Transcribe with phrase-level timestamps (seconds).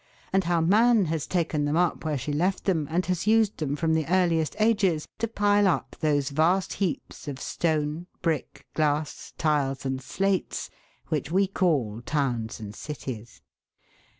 [0.33, 3.75] and how man has taken them up where she left them and has used them
[3.75, 9.85] from the earliest ages to pile up those vast heaps of stone, brick, glass, tiles,
[9.85, 10.71] and slates,
[11.09, 13.43] which we call towns and cities.